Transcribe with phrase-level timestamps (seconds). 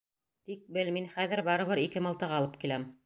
[0.49, 2.89] Тик бел: мин хәҙер барыбер ике мылтыҡ алып киләм!